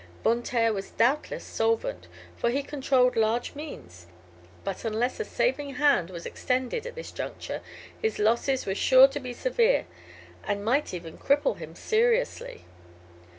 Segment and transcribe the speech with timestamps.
[0.23, 4.07] Von Taer was doubtless solvent, for he controlled large means;
[4.63, 7.61] but unless a saving hand was extended at this juncture
[8.01, 9.85] his losses were sure to be severe,
[10.43, 12.65] and might even cripple him seriously.